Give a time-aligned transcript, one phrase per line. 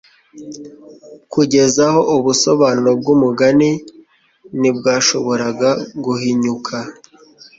[1.33, 3.69] Kugeza aho, ubusobanuro bw’umugani
[4.59, 5.69] ntibwashoboraga
[6.03, 6.75] guhinyuka;